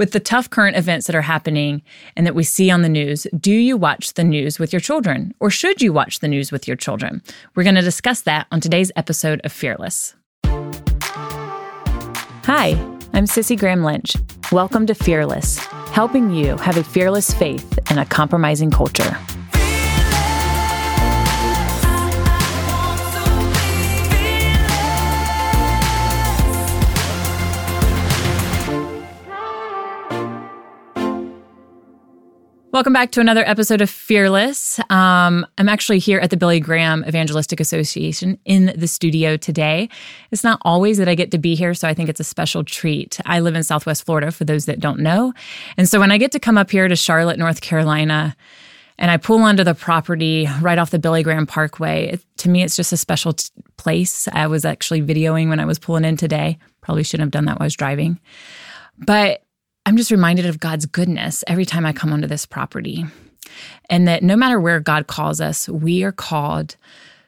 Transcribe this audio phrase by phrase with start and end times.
[0.00, 1.82] With the tough current events that are happening
[2.16, 5.34] and that we see on the news, do you watch the news with your children?
[5.40, 7.20] Or should you watch the news with your children?
[7.54, 10.14] We're going to discuss that on today's episode of Fearless.
[12.46, 12.82] Hi,
[13.12, 14.16] I'm Cissie Graham Lynch.
[14.50, 15.58] Welcome to Fearless,
[15.92, 19.18] helping you have a fearless faith in a compromising culture.
[32.72, 34.78] Welcome back to another episode of Fearless.
[34.90, 39.88] Um, I'm actually here at the Billy Graham Evangelistic Association in the studio today.
[40.30, 42.62] It's not always that I get to be here, so I think it's a special
[42.62, 43.18] treat.
[43.26, 45.32] I live in Southwest Florida, for those that don't know.
[45.76, 48.36] And so when I get to come up here to Charlotte, North Carolina,
[48.98, 52.62] and I pull onto the property right off the Billy Graham Parkway, it, to me,
[52.62, 53.48] it's just a special t-
[53.78, 54.28] place.
[54.28, 56.56] I was actually videoing when I was pulling in today.
[56.82, 58.20] Probably shouldn't have done that while I was driving.
[58.96, 59.42] But
[59.86, 63.04] I'm just reminded of God's goodness every time I come onto this property.
[63.88, 66.76] And that no matter where God calls us, we are called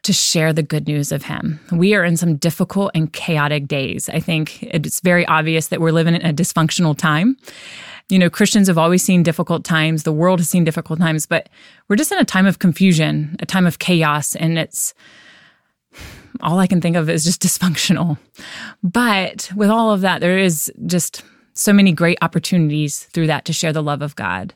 [0.03, 1.61] to share the good news of Him.
[1.71, 4.09] We are in some difficult and chaotic days.
[4.09, 7.37] I think it's very obvious that we're living in a dysfunctional time.
[8.09, 11.49] You know, Christians have always seen difficult times, the world has seen difficult times, but
[11.89, 14.93] we're just in a time of confusion, a time of chaos, and it's
[16.41, 18.19] all I can think of is just dysfunctional.
[18.83, 21.23] But with all of that, there is just
[21.55, 24.55] so many great opportunities through that to share the love of God.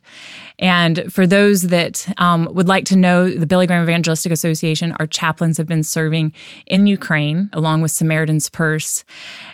[0.59, 5.07] And for those that um, would like to know the Billy Graham Evangelistic Association, our
[5.07, 6.33] chaplains have been serving
[6.67, 9.05] in Ukraine along with Samaritan's Purse.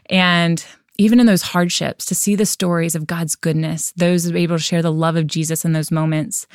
[0.07, 0.65] And
[0.99, 4.83] even in those hardships, to see the stories of God's goodness, those able to share
[4.83, 6.47] the love of Jesus in those moments,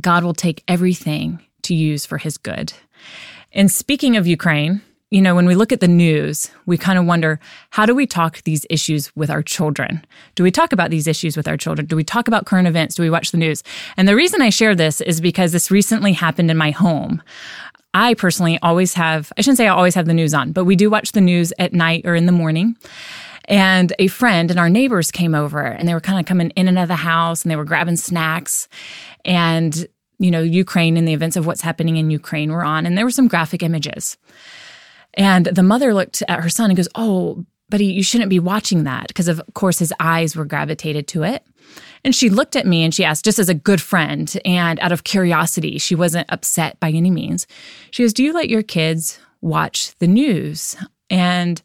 [0.00, 2.72] God will take everything to use for his good.
[3.52, 7.06] And speaking of Ukraine, you know, when we look at the news, we kind of
[7.06, 7.38] wonder
[7.70, 10.04] how do we talk these issues with our children?
[10.34, 11.86] Do we talk about these issues with our children?
[11.86, 12.96] Do we talk about current events?
[12.96, 13.62] Do we watch the news?
[13.96, 17.22] And the reason I share this is because this recently happened in my home.
[17.94, 20.74] I personally always have, I shouldn't say I always have the news on, but we
[20.74, 22.76] do watch the news at night or in the morning.
[23.46, 26.66] And a friend and our neighbors came over and they were kind of coming in
[26.66, 28.68] and out of the house and they were grabbing snacks.
[29.24, 29.86] And,
[30.18, 32.86] you know, Ukraine and the events of what's happening in Ukraine were on.
[32.86, 34.18] And there were some graphic images.
[35.16, 38.84] And the mother looked at her son and goes, Oh, buddy, you shouldn't be watching
[38.84, 39.08] that.
[39.08, 41.44] Because, of course, his eyes were gravitated to it.
[42.04, 44.92] And she looked at me and she asked, just as a good friend and out
[44.92, 47.46] of curiosity, she wasn't upset by any means.
[47.90, 50.76] She goes, Do you let your kids watch the news?
[51.10, 51.60] And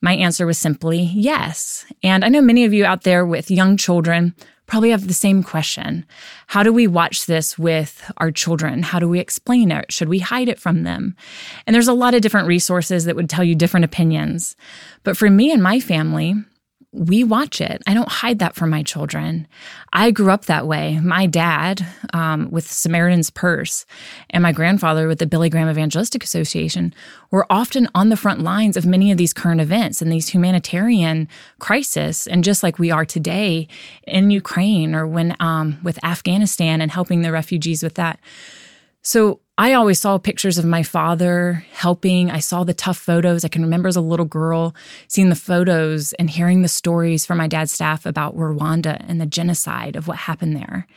[0.00, 1.84] my answer was simply yes.
[2.02, 4.34] And I know many of you out there with young children
[4.66, 6.04] probably have the same question.
[6.48, 8.82] How do we watch this with our children?
[8.82, 9.92] How do we explain it?
[9.92, 11.16] Should we hide it from them?
[11.66, 14.56] And there's a lot of different resources that would tell you different opinions.
[15.04, 16.34] But for me and my family,
[16.96, 17.82] we watch it.
[17.86, 19.46] I don't hide that from my children.
[19.92, 20.98] I grew up that way.
[21.00, 23.84] My dad um, with Samaritan's Purse
[24.30, 26.94] and my grandfather with the Billy Graham Evangelistic Association
[27.30, 31.28] were often on the front lines of many of these current events and these humanitarian
[31.58, 32.26] crises.
[32.26, 33.68] And just like we are today
[34.04, 38.18] in Ukraine or when um, with Afghanistan and helping the refugees with that.
[39.06, 42.28] So I always saw pictures of my father helping.
[42.28, 43.44] I saw the tough photos.
[43.44, 44.74] I can remember as a little girl
[45.06, 49.24] seeing the photos and hearing the stories from my dad's staff about Rwanda and the
[49.26, 50.88] genocide of what happened there.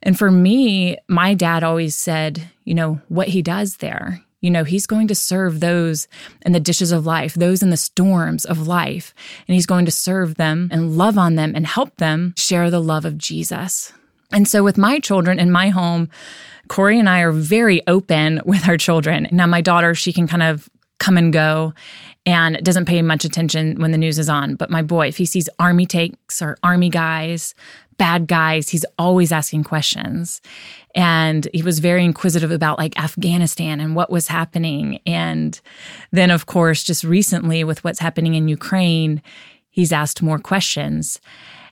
[0.00, 4.62] And for me, my dad always said, you know, what he does there, you know,
[4.62, 6.06] he's going to serve those
[6.46, 9.12] in the dishes of life, those in the storms of life,
[9.48, 12.80] and he's going to serve them and love on them and help them share the
[12.80, 13.92] love of Jesus.
[14.32, 16.08] And so with my children in my home,
[16.68, 19.28] Corey and I are very open with our children.
[19.32, 20.68] Now, my daughter, she can kind of
[20.98, 21.72] come and go
[22.26, 24.56] and doesn't pay much attention when the news is on.
[24.56, 27.54] But my boy, if he sees army takes or army guys,
[27.98, 30.40] bad guys, he's always asking questions.
[30.94, 35.00] And he was very inquisitive about like Afghanistan and what was happening.
[35.06, 35.60] And
[36.10, 39.22] then, of course, just recently with what's happening in Ukraine,
[39.70, 41.20] he's asked more questions.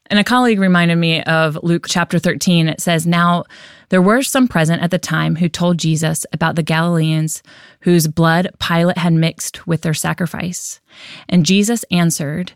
[0.09, 2.69] And a colleague reminded me of Luke chapter 13.
[2.69, 3.45] It says, Now
[3.89, 7.43] there were some present at the time who told Jesus about the Galileans
[7.81, 10.81] whose blood Pilate had mixed with their sacrifice.
[11.29, 12.53] And Jesus answered,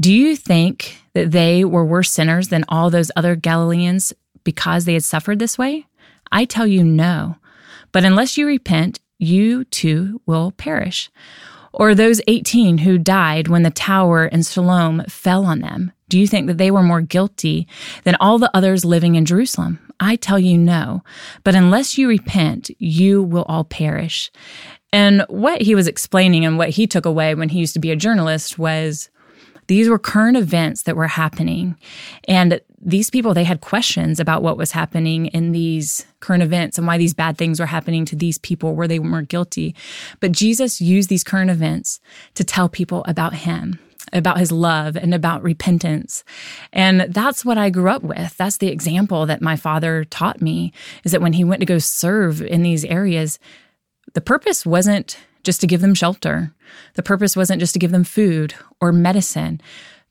[0.00, 4.12] Do you think that they were worse sinners than all those other Galileans
[4.44, 5.86] because they had suffered this way?
[6.30, 7.36] I tell you, no.
[7.92, 11.10] But unless you repent, you too will perish.
[11.72, 15.92] Or those 18 who died when the tower in Siloam fell on them.
[16.08, 17.66] Do you think that they were more guilty
[18.04, 19.78] than all the others living in Jerusalem?
[20.00, 21.02] I tell you no.
[21.44, 24.30] But unless you repent, you will all perish.
[24.92, 27.90] And what he was explaining and what he took away when he used to be
[27.90, 29.10] a journalist was
[29.68, 31.76] These were current events that were happening.
[32.26, 36.86] And these people, they had questions about what was happening in these current events and
[36.86, 39.74] why these bad things were happening to these people where they weren't guilty.
[40.20, 42.00] But Jesus used these current events
[42.34, 43.78] to tell people about him
[44.12, 46.24] about his love and about repentance.
[46.72, 48.36] And that's what I grew up with.
[48.36, 50.72] That's the example that my father taught me
[51.04, 53.38] is that when he went to go serve in these areas,
[54.14, 56.52] the purpose wasn't just to give them shelter.
[56.94, 59.60] The purpose wasn't just to give them food or medicine.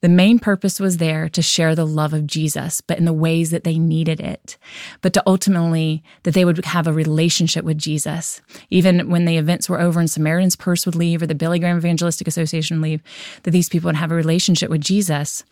[0.02, 3.50] The main purpose was there to share the love of Jesus, but in the ways
[3.50, 4.58] that they needed it,
[5.02, 8.42] but to ultimately that they would have a relationship with Jesus.
[8.70, 11.78] Even when the events were over and Samaritan's Purse would leave or the Billy Graham
[11.78, 13.02] Evangelistic Association leave,
[13.44, 15.44] that these people would have a relationship with Jesus.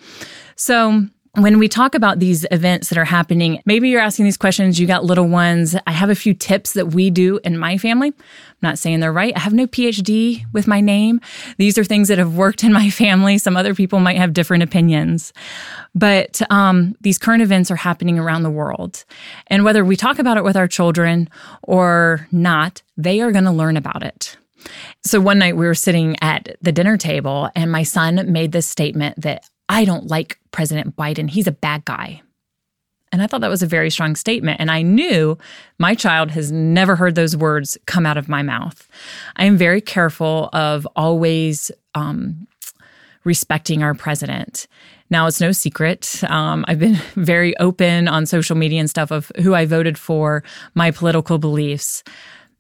[0.56, 4.80] So when we talk about these events that are happening, maybe you're asking these questions,
[4.80, 5.76] you got little ones.
[5.86, 8.10] I have a few tips that we do in my family.
[8.10, 8.16] I'm
[8.62, 9.34] not saying they're right.
[9.36, 11.20] I have no PhD with my name.
[11.58, 13.38] These are things that have worked in my family.
[13.38, 15.34] Some other people might have different opinions.
[15.94, 19.04] But um, these current events are happening around the world.
[19.48, 21.30] And whether we talk about it with our children
[21.64, 24.38] or not, they are going to learn about it.
[25.04, 28.68] So one night we were sitting at the dinner table and my son made this
[28.68, 31.30] statement that I don't like President Biden.
[31.30, 32.22] He's a bad guy.
[33.12, 34.60] And I thought that was a very strong statement.
[34.60, 35.38] And I knew
[35.80, 38.88] my child has never heard those words come out of my mouth.
[39.38, 42.48] I am very careful of always um,
[43.24, 44.68] respecting our president.
[45.10, 46.24] Now, it's no secret.
[46.26, 50.44] Um, I've been very open on social media and stuff of who I voted for,
[50.74, 52.04] my political beliefs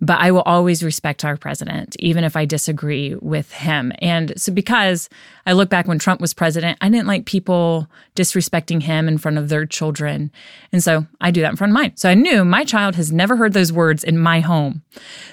[0.01, 3.92] but I will always respect our president, even if I disagree with him.
[4.00, 5.09] And so, because
[5.45, 9.38] I look back when Trump was president, I didn't like people disrespecting him in front
[9.38, 10.31] of their children.
[10.71, 11.95] And so I do that in front of mine.
[11.95, 14.83] So I knew my child has never heard those words in my home.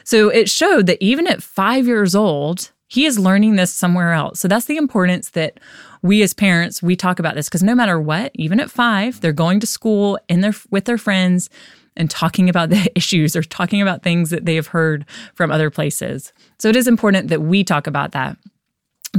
[0.05, 4.38] So it showed that even at five years old, he is learning this somewhere else.
[4.38, 5.58] So that's the importance that
[6.03, 9.32] we as parents, we talk about this because no matter what, even at five, they're
[9.32, 11.49] going to school in their, with their friends
[11.97, 15.05] and talking about the issues or talking about things that they have heard
[15.35, 16.33] from other places.
[16.59, 18.37] So it is important that we talk about that.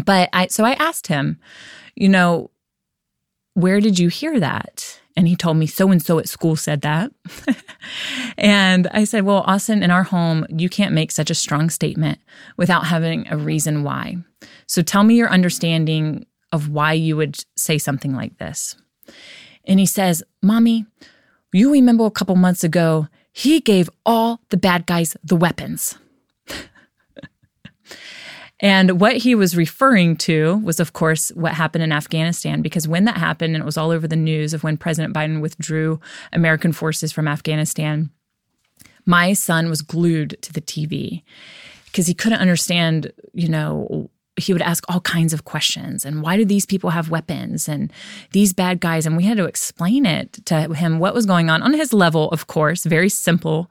[0.05, 1.39] But I, so I asked him,
[1.95, 2.49] you know,
[3.53, 4.99] where did you hear that?
[5.15, 7.11] And he told me so and so at school said that.
[8.37, 12.17] and I said, Well, Austin, in our home, you can't make such a strong statement
[12.57, 14.17] without having a reason why.
[14.65, 18.75] So tell me your understanding of why you would say something like this.
[19.65, 20.85] And he says, Mommy,
[21.53, 25.97] you remember a couple months ago, he gave all the bad guys the weapons.
[28.59, 33.05] and what he was referring to was, of course, what happened in Afghanistan, because when
[33.05, 35.99] that happened, and it was all over the news of when President Biden withdrew
[36.31, 38.11] American forces from Afghanistan,
[39.05, 41.23] my son was glued to the TV
[41.85, 46.37] because he couldn't understand, you know, he would ask all kinds of questions and why
[46.37, 47.91] do these people have weapons and
[48.31, 49.05] these bad guys?
[49.05, 52.29] And we had to explain it to him what was going on on his level
[52.31, 53.69] of course very simple.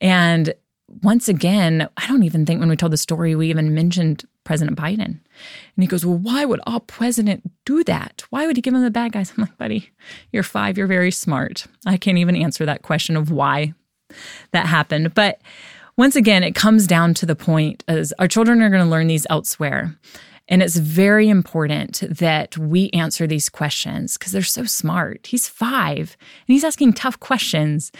[0.00, 0.54] And
[1.02, 4.76] once again i don't even think when we told the story we even mentioned president
[4.76, 5.04] biden.
[5.06, 5.20] And
[5.78, 8.24] he goes well why would our president do that?
[8.30, 9.32] Why would he give him the bad guys?
[9.36, 9.90] I'm like buddy
[10.32, 11.66] you're five you're very smart.
[11.86, 13.72] I can't even answer that question of why
[14.52, 15.14] that happened.
[15.14, 15.40] But
[15.96, 19.06] once again, it comes down to the point as our children are going to learn
[19.06, 19.96] these elsewhere.
[20.48, 25.28] And it's very important that we answer these questions because they're so smart.
[25.28, 26.16] He's five
[26.46, 27.92] and he's asking tough questions.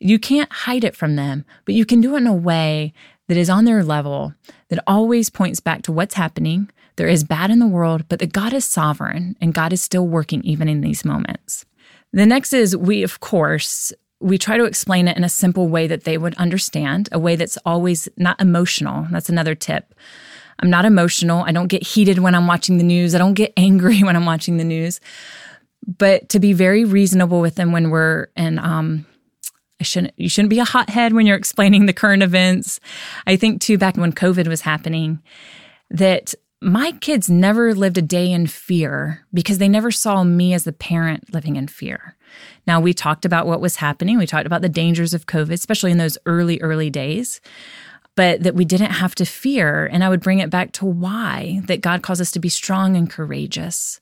[0.00, 2.92] You can't hide it from them, but you can do it in a way
[3.28, 4.34] that is on their level,
[4.68, 6.68] that always points back to what's happening.
[6.96, 10.06] There is bad in the world, but that God is sovereign and God is still
[10.06, 11.64] working even in these moments.
[12.12, 13.92] The next is we, of course,
[14.24, 17.36] we try to explain it in a simple way that they would understand, a way
[17.36, 19.06] that's always not emotional.
[19.10, 19.94] That's another tip.
[20.60, 21.42] I'm not emotional.
[21.42, 23.14] I don't get heated when I'm watching the news.
[23.14, 24.98] I don't get angry when I'm watching the news.
[25.86, 29.04] But to be very reasonable with them when we're and um
[29.78, 32.80] I shouldn't you shouldn't be a hothead when you're explaining the current events.
[33.26, 35.22] I think too back when COVID was happening
[35.90, 40.64] that my kids never lived a day in fear because they never saw me as
[40.64, 42.16] the parent living in fear.
[42.66, 44.16] Now, we talked about what was happening.
[44.16, 47.42] We talked about the dangers of COVID, especially in those early, early days,
[48.16, 49.86] but that we didn't have to fear.
[49.92, 52.96] And I would bring it back to why that God calls us to be strong
[52.96, 54.00] and courageous,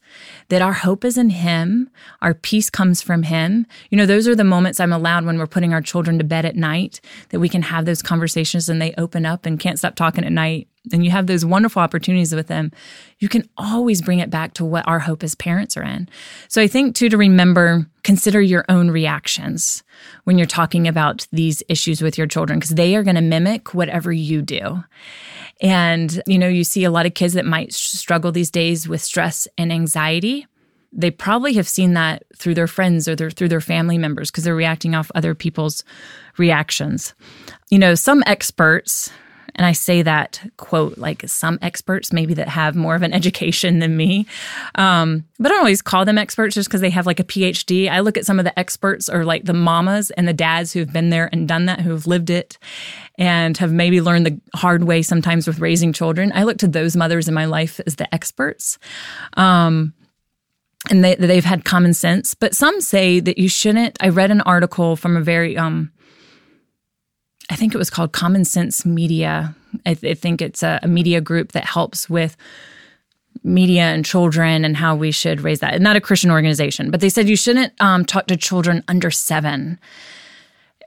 [0.49, 1.90] that our hope is in Him,
[2.21, 3.66] our peace comes from Him.
[3.90, 6.45] You know, those are the moments I'm allowed when we're putting our children to bed
[6.45, 7.00] at night
[7.31, 10.31] that we can have those conversations and they open up and can't stop talking at
[10.33, 12.73] night and you have those wonderful opportunities with them,
[13.19, 16.09] you can always bring it back to what our hope as parents are in.
[16.49, 19.85] So I think too to remember, consider your own reactions
[20.25, 23.75] when you're talking about these issues with your children, because they are going to mimic
[23.75, 24.83] whatever you do.
[25.61, 29.01] And, you know, you see a lot of kids that might struggle these days with
[29.01, 30.47] stress and anxiety.
[30.93, 34.43] They probably have seen that through their friends or their, through their family members because
[34.45, 35.85] they're reacting off other people's
[36.37, 37.15] reactions.
[37.71, 39.11] You know, some experts
[39.55, 43.79] and I say that quote like some experts, maybe that have more of an education
[43.79, 44.27] than me.
[44.75, 47.89] Um, but I don't always call them experts just because they have like a PhD.
[47.91, 50.93] I look at some of the experts or like the mamas and the dads who've
[50.93, 52.59] been there and done that, who've lived it
[53.19, 56.33] and have maybe learned the hard way sometimes with raising children.
[56.35, 58.79] I look to those mothers in my life as the experts.
[59.37, 59.95] Um,
[60.91, 63.97] and they, they've had common sense, but some say that you shouldn't.
[64.01, 65.93] I read an article from a very um,
[67.53, 69.55] I think it was called Common Sense Media.
[69.85, 72.35] I, th- I think it's a, a, media group that helps with
[73.45, 75.79] media and children and how we should raise that.
[75.83, 79.79] Not a Christian organization, but they said you shouldn't um, talk to children under seven.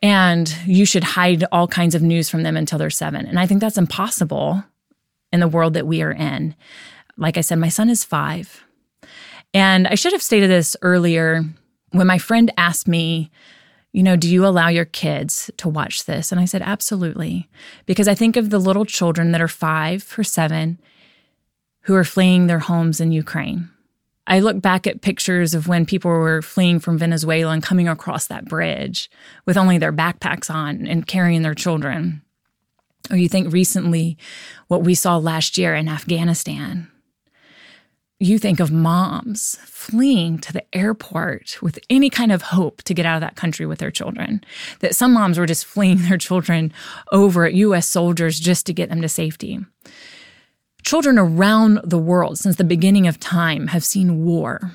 [0.02, 3.28] And you should hide all kinds of news from them until they're seven.
[3.28, 4.64] And I think that's impossible
[5.32, 6.56] in the world that we are in.
[7.16, 8.64] Like I said, my son is five.
[9.54, 11.44] And I should have stated this earlier
[11.92, 13.30] when my friend asked me
[13.96, 16.30] you know, do you allow your kids to watch this?
[16.30, 17.48] And I said, absolutely.
[17.86, 20.82] Because I think of the little children that are five or seven
[21.84, 23.70] who are fleeing their homes in Ukraine.
[24.28, 28.28] I look back at pictures of when people were fleeing from Venezuela and coming across
[28.28, 29.10] that bridge
[29.46, 32.22] with only their backpacks on and carrying their children.
[33.10, 34.18] Or you think recently
[34.68, 36.92] what we saw last year in Afghanistan
[38.20, 43.06] you think of moms fleeing to the airport with any kind of hope to get
[43.06, 44.42] out of that country with their children.
[44.80, 46.72] That some moms were just fleeing their children
[47.12, 49.60] over at US soldiers just to get them to safety.
[50.84, 54.72] Children around the world since the beginning of time have seen war.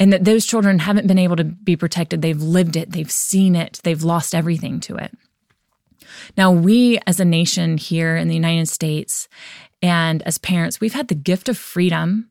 [0.00, 2.22] And that those children haven't been able to be protected.
[2.22, 5.16] They've lived it, they've seen it, they've lost everything to it.
[6.36, 9.28] Now, we as a nation here in the United States
[9.82, 12.30] and as parents, we've had the gift of freedom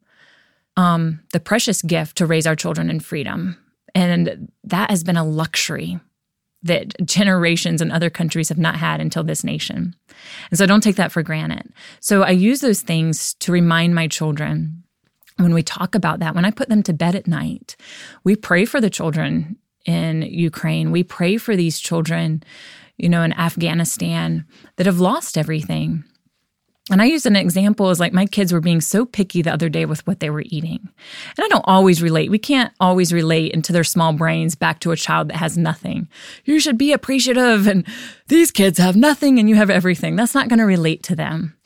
[0.77, 3.57] um, the precious gift to raise our children in freedom.
[3.93, 5.99] And that has been a luxury
[6.63, 9.95] that generations in other countries have not had until this nation.
[10.49, 11.71] And so don't take that for granted.
[11.99, 14.83] So I use those things to remind my children
[15.37, 17.75] when we talk about that, when I put them to bed at night,
[18.23, 20.91] we pray for the children in Ukraine.
[20.91, 22.43] We pray for these children,
[22.97, 26.03] you know, in Afghanistan that have lost everything.
[26.89, 29.67] And I use an example as like my kids were being so picky the other
[29.67, 30.79] day with what they were eating.
[31.37, 32.31] And I don't always relate.
[32.31, 36.07] We can't always relate into their small brains back to a child that has nothing.
[36.45, 37.85] You should be appreciative and
[38.27, 40.15] these kids have nothing and you have everything.
[40.15, 41.57] That's not going to relate to them.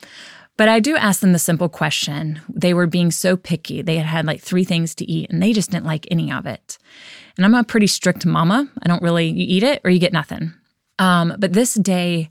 [0.56, 2.40] But I do ask them the simple question.
[2.48, 3.80] They were being so picky.
[3.80, 6.46] They had had like three things to eat and they just didn't like any of
[6.46, 6.78] it.
[7.36, 8.68] And I'm a pretty strict mama.
[8.82, 10.52] I don't really, you eat it or you get nothing.
[10.98, 12.28] Um, but this day,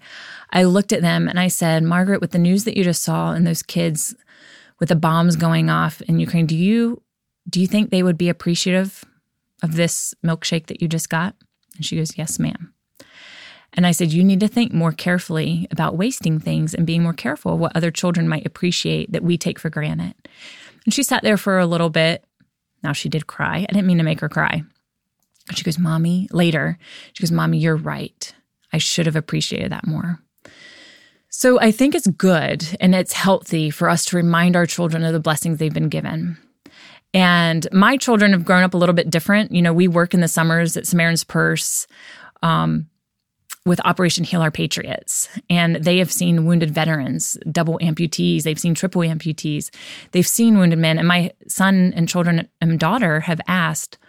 [0.51, 3.34] I looked at them and I said, Margaret, with the news that you just saw
[3.34, 4.15] and those kids
[4.80, 7.01] with the bombs going off in Ukraine, do you
[7.50, 9.03] do you think they would be appreciative
[9.63, 11.36] of this milkshake that you just got?
[11.75, 12.74] And she goes, Yes, ma'am.
[13.74, 17.13] And I said, You need to think more carefully about wasting things and being more
[17.13, 20.13] careful of what other children might appreciate that we take for granted.
[20.86, 22.24] And she sat there for a little bit.
[22.84, 23.58] Now she did cry.
[23.58, 24.63] I didn't mean to make her cry.
[25.53, 26.77] She goes, Mommy, later,
[27.13, 28.34] she goes, Mommy, you're right.
[28.74, 30.20] I should have appreciated that more.
[31.30, 35.13] So I think it's good and it's healthy for us to remind our children of
[35.13, 36.38] the blessings they've been given.
[37.13, 39.51] And my children have grown up a little bit different.
[39.51, 41.88] You know, we work in the summers at Samaritan's Purse
[42.42, 42.88] um,
[43.66, 48.74] with Operation Heal Our Patriots, and they have seen wounded veterans, double amputees, they've seen
[48.74, 49.70] triple amputees,
[50.12, 50.98] they've seen wounded men.
[50.98, 54.00] And my son and children and daughter have asked,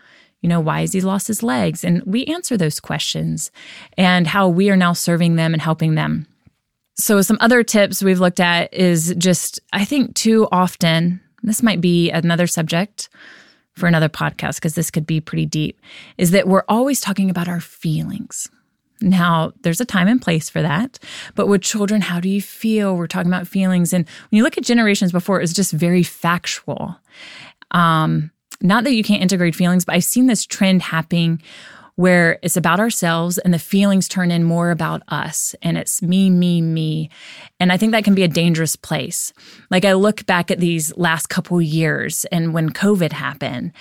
[0.43, 1.85] you know, why has he lost his legs?
[1.85, 3.51] And we answer those questions
[3.97, 6.27] and how we are now serving them and helping them.
[6.97, 11.81] So, some other tips we've looked at is just, I think, too often, this might
[11.81, 13.09] be another subject
[13.73, 15.81] for another podcast because this could be pretty deep,
[16.19, 18.51] is that we're always talking about our feelings.
[19.01, 20.99] Now, there's a time and place for that.
[21.35, 22.97] But with children, how do you feel?
[22.97, 23.93] We're talking about feelings.
[23.93, 26.97] And when you look at generations before, it was just very factual.
[27.73, 28.31] Um,
[28.63, 31.43] not that you can't integrate feelings, but I've seen this trend happening
[31.97, 36.31] where it's about ourselves and the feelings turn in more about us and it's me,
[36.31, 37.11] me, me.
[37.61, 39.33] And I think that can be a dangerous place.
[39.71, 43.73] Like I look back at these last couple years and when COVID happened,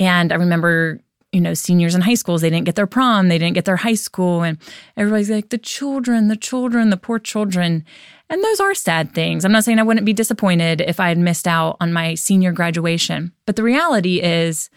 [0.00, 1.00] and I remember
[1.32, 3.76] you know, seniors in high schools, they didn't get their prom, they didn't get their
[3.76, 4.42] high school.
[4.42, 4.58] And
[4.96, 7.84] everybody's like, the children, the children, the poor children.
[8.28, 9.44] And those are sad things.
[9.44, 12.52] I'm not saying I wouldn't be disappointed if I had missed out on my senior
[12.52, 13.32] graduation.
[13.46, 14.70] But the reality is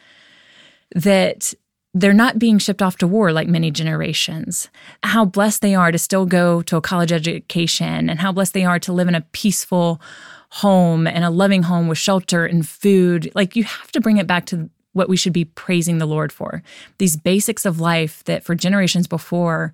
[0.95, 1.53] that
[1.93, 4.69] they're not being shipped off to war like many generations.
[5.03, 8.65] How blessed they are to still go to a college education and how blessed they
[8.65, 10.01] are to live in a peaceful
[10.49, 13.31] home and a loving home with shelter and food.
[13.33, 16.31] Like you have to bring it back to what we should be praising the Lord
[16.31, 16.63] for.
[16.97, 19.73] These basics of life that for generations before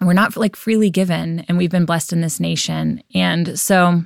[0.00, 3.02] we're not like freely given and we've been blessed in this nation.
[3.14, 4.02] And so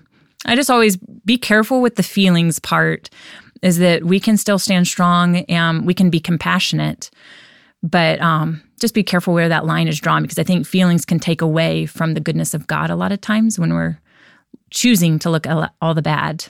[0.46, 3.10] I just always be careful with the feelings part
[3.62, 7.10] is that we can still stand strong and we can be compassionate,
[7.82, 11.18] but um, just be careful where that line is drawn because I think feelings can
[11.18, 13.98] take away from the goodness of God a lot of times when we're
[14.70, 16.46] choosing to look at all the bad.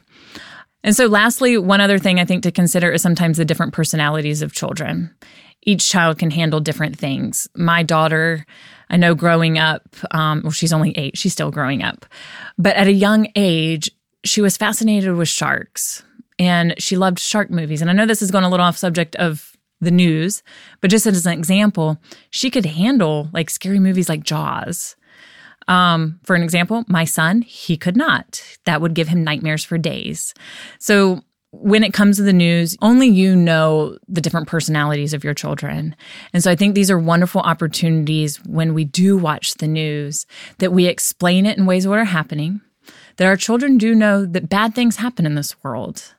[0.84, 4.42] And so, lastly, one other thing I think to consider is sometimes the different personalities
[4.42, 5.14] of children.
[5.62, 7.48] Each child can handle different things.
[7.54, 8.46] My daughter,
[8.88, 9.82] I know growing up,
[10.12, 12.06] um, well, she's only eight, she's still growing up,
[12.56, 13.90] but at a young age,
[14.24, 16.02] she was fascinated with sharks
[16.38, 17.80] and she loved shark movies.
[17.80, 20.42] And I know this is going a little off subject of the news,
[20.80, 21.98] but just as an example,
[22.30, 24.96] she could handle like scary movies like Jaws.
[25.68, 28.42] Um, for an example, my son, he could not.
[28.64, 30.34] That would give him nightmares for days.
[30.78, 35.34] So when it comes to the news, only you know the different personalities of your
[35.34, 35.96] children.
[36.32, 40.26] And so I think these are wonderful opportunities when we do watch the news
[40.58, 42.60] that we explain it in ways that are happening,
[43.16, 46.14] that our children do know that bad things happen in this world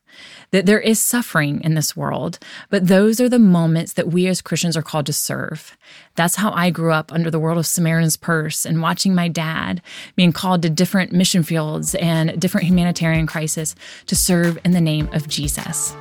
[0.52, 2.40] that there is suffering in this world,
[2.70, 5.78] but those are the moments that we as Christians are called to serve.
[6.16, 9.82] That's how I grew up under the world of Samaritan's Purse and watching my dad
[10.16, 13.76] being called to different mission fields and different humanitarian crises
[14.08, 15.96] to serve in the name of Jesus.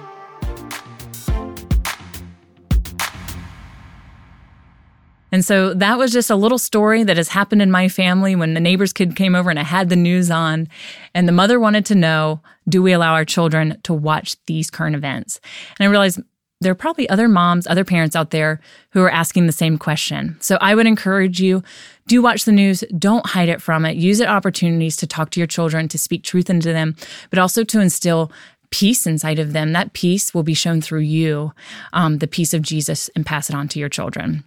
[5.38, 8.54] And so that was just a little story that has happened in my family when
[8.54, 10.66] the neighbor's kid came over and I had the news on.
[11.14, 14.96] And the mother wanted to know do we allow our children to watch these current
[14.96, 15.38] events?
[15.78, 16.18] And I realized
[16.60, 20.36] there are probably other moms, other parents out there who are asking the same question.
[20.40, 21.62] So I would encourage you
[22.08, 23.96] do watch the news, don't hide it from it.
[23.96, 26.96] Use it opportunities to talk to your children, to speak truth into them,
[27.30, 28.32] but also to instill
[28.70, 29.72] peace inside of them.
[29.72, 31.52] That peace will be shown through you,
[31.92, 34.42] um, the peace of Jesus, and pass it on to your children.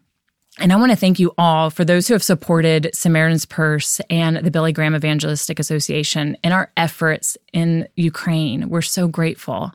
[0.59, 4.35] And I want to thank you all for those who have supported Samaritan's Purse and
[4.35, 8.67] the Billy Graham Evangelistic Association in our efforts in Ukraine.
[8.67, 9.71] We're so grateful.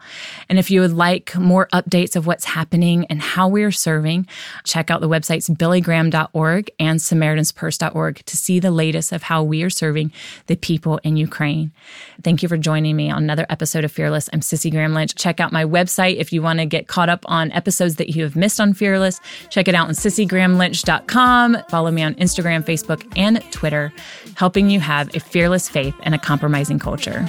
[0.50, 4.28] And if you would like more updates of what's happening and how we are serving,
[4.64, 9.70] check out the websites billygraham.org and samaritanspurse.org to see the latest of how we are
[9.70, 10.12] serving
[10.46, 11.72] the people in Ukraine.
[12.22, 14.28] Thank you for joining me on another episode of Fearless.
[14.30, 15.14] I'm Cissie Graham Lynch.
[15.14, 18.24] Check out my website if you want to get caught up on episodes that you
[18.24, 19.20] have missed on Fearless.
[19.48, 21.58] Check it out on Cissie Graham Lynch lynch.com.
[21.68, 23.92] Follow me on Instagram, Facebook, and Twitter,
[24.34, 27.24] helping you have a fearless faith and a compromising culture.